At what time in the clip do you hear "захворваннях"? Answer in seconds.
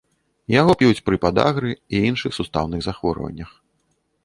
2.89-3.49